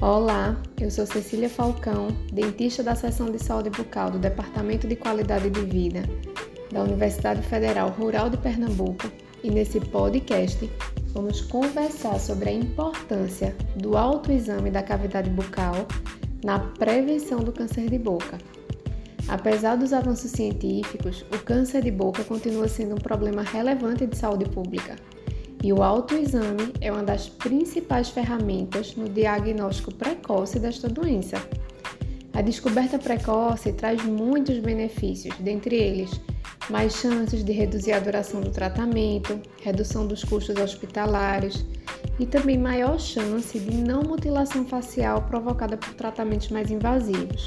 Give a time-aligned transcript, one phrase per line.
[0.00, 5.50] Olá, eu sou Cecília Falcão, dentista da Seção de Saúde Bucal do Departamento de Qualidade
[5.50, 6.04] de Vida
[6.70, 9.10] da Universidade Federal Rural de Pernambuco
[9.42, 10.70] e nesse podcast
[11.12, 15.74] vamos conversar sobre a importância do autoexame da cavidade bucal
[16.44, 18.38] na prevenção do câncer de boca.
[19.26, 24.44] Apesar dos avanços científicos, o câncer de boca continua sendo um problema relevante de saúde
[24.48, 24.94] pública
[25.62, 31.36] e o autoexame é uma das principais ferramentas no diagnóstico precoce desta doença.
[32.32, 36.20] A descoberta precoce traz muitos benefícios, dentre eles
[36.70, 41.64] mais chances de reduzir a duração do tratamento, redução dos custos hospitalares
[42.20, 47.46] e também maior chance de não mutilação facial provocada por tratamentos mais invasivos.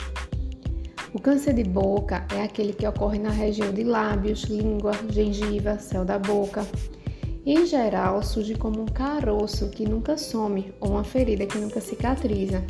[1.13, 6.03] O câncer de boca é aquele que ocorre na região de lábios, língua, gengiva, céu
[6.03, 6.65] da boca
[7.45, 12.63] em geral, surge como um caroço que nunca some ou uma ferida que nunca cicatriza.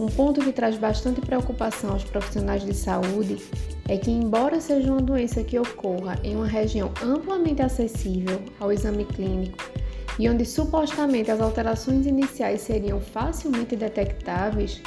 [0.00, 3.36] Um ponto que traz bastante preocupação aos profissionais de saúde
[3.88, 9.04] é que, embora seja uma doença que ocorra em uma região amplamente acessível ao exame
[9.04, 9.58] clínico
[10.18, 14.80] e onde supostamente as alterações iniciais seriam facilmente detectáveis,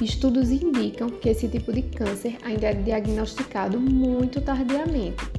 [0.00, 5.35] estudos indicam que esse tipo de câncer ainda é diagnosticado muito tardiamente.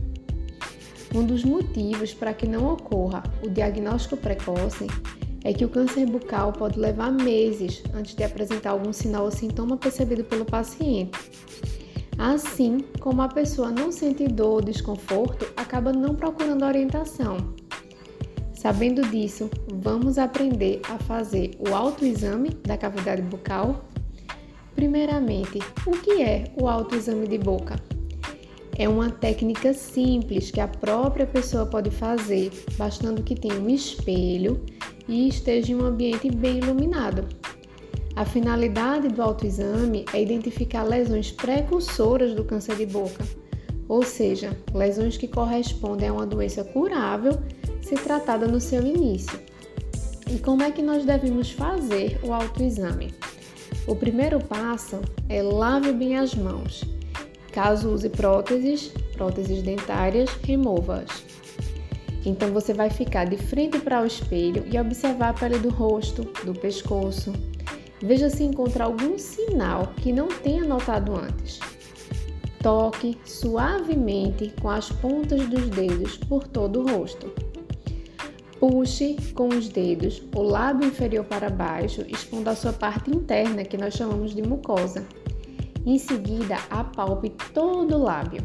[1.16, 4.88] Um dos motivos para que não ocorra o diagnóstico precoce
[5.44, 9.78] é que o câncer bucal pode levar meses antes de apresentar algum sinal ou sintoma
[9.78, 11.18] percebido pelo paciente.
[12.18, 17.38] Assim como a pessoa não sente dor ou desconforto, acaba não procurando orientação.
[18.54, 23.86] Sabendo disso, vamos aprender a fazer o autoexame da cavidade bucal?
[24.76, 27.76] Primeiramente, o que é o autoexame de boca?
[28.80, 34.64] É uma técnica simples que a própria pessoa pode fazer, bastando que tenha um espelho
[35.08, 37.28] e esteja em um ambiente bem iluminado.
[38.16, 43.26] A finalidade do autoexame é identificar lesões precursoras do câncer de boca,
[43.90, 47.36] ou seja, lesões que correspondem a uma doença curável
[47.82, 49.40] se tratada no seu início.
[50.32, 53.12] E como é que nós devemos fazer o autoexame?
[53.88, 56.97] O primeiro passo é lave bem as mãos
[57.58, 61.26] Caso use próteses, próteses dentárias, remova-as.
[62.24, 66.22] Então você vai ficar de frente para o espelho e observar a pele do rosto,
[66.46, 67.34] do pescoço.
[68.00, 71.60] Veja se encontra algum sinal que não tenha notado antes.
[72.62, 77.34] Toque suavemente com as pontas dos dedos por todo o rosto.
[78.60, 83.80] Puxe com os dedos o lábio inferior para baixo, expondo a sua parte interna, que
[83.80, 85.04] nós chamamos de mucosa.
[85.88, 88.44] Em seguida, apalpe todo o lábio.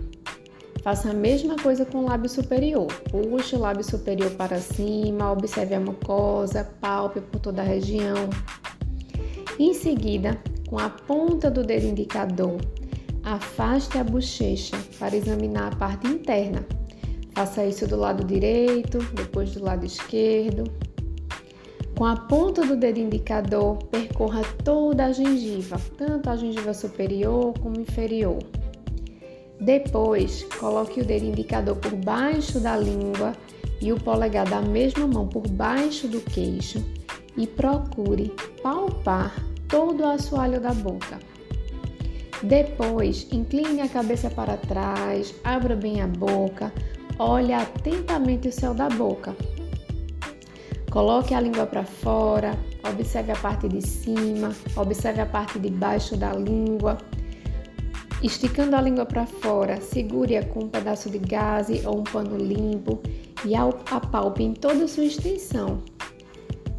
[0.80, 2.86] Faça a mesma coisa com o lábio superior.
[3.10, 8.30] Puxe o lábio superior para cima, observe a mucosa, palpe por toda a região.
[9.58, 12.60] Em seguida, com a ponta do dedo indicador,
[13.24, 16.64] afaste a bochecha para examinar a parte interna.
[17.34, 20.62] Faça isso do lado direito, depois do lado esquerdo.
[21.96, 27.78] Com a ponta do dedo indicador, percorra toda a gengiva, tanto a gengiva superior como
[27.78, 28.38] inferior.
[29.60, 33.32] Depois, coloque o dedo indicador por baixo da língua
[33.80, 36.82] e o polegar da mesma mão por baixo do queixo
[37.36, 39.34] e procure palpar
[39.68, 41.20] todo o assoalho da boca.
[42.42, 46.72] Depois, incline a cabeça para trás, abra bem a boca,
[47.18, 49.36] olhe atentamente o céu da boca
[50.92, 52.52] Coloque a língua para fora,
[52.86, 56.98] observe a parte de cima, observe a parte de baixo da língua.
[58.22, 63.00] Esticando a língua para fora, segure-a com um pedaço de gaze ou um pano limpo
[63.42, 65.78] e apalpe em toda a sua extensão,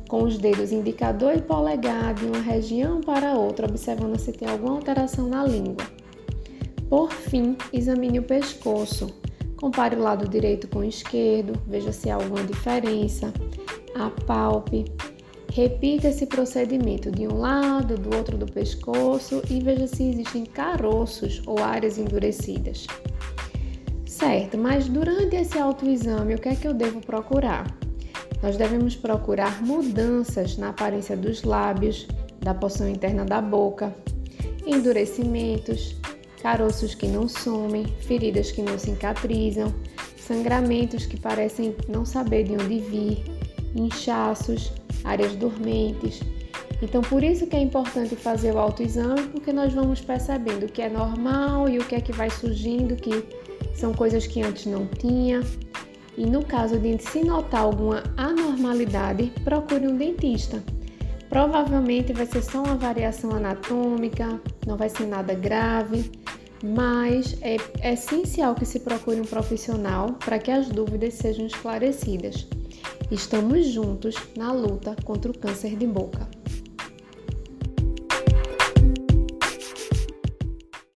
[0.07, 4.75] com os dedos indicador e polegar de uma região para outra, observando se tem alguma
[4.75, 5.87] alteração na língua.
[6.87, 9.07] Por fim, examine o pescoço.
[9.57, 13.33] Compare o lado direito com o esquerdo, veja se há alguma diferença
[13.95, 14.85] apalpe.
[15.51, 21.41] Repita esse procedimento de um lado, do outro do pescoço e veja se existem caroços
[21.45, 22.87] ou áreas endurecidas.
[24.05, 27.67] Certo, mas durante esse autoexame, o que é que eu devo procurar?
[28.41, 32.07] Nós devemos procurar mudanças na aparência dos lábios,
[32.39, 33.93] da porção interna da boca,
[34.65, 35.95] endurecimentos,
[36.41, 39.73] caroços que não somem, feridas que não cicatrizam,
[40.17, 43.23] sangramentos que parecem não saber de onde vir,
[43.75, 44.71] inchaços,
[45.03, 46.21] áreas dormentes.
[46.81, 50.81] Então, por isso que é importante fazer o autoexame, porque nós vamos percebendo o que
[50.81, 53.23] é normal e o que é que vai surgindo, que
[53.73, 55.41] são coisas que antes não tinha.
[56.17, 60.61] E no caso de se notar alguma anormalidade, procure um dentista
[61.33, 66.11] Provavelmente vai ser só uma variação anatômica, não vai ser nada grave,
[66.63, 67.57] mas é
[67.91, 72.47] essencial que se procure um profissional para que as dúvidas sejam esclarecidas.
[73.11, 76.27] Estamos juntos na luta contra o câncer de boca.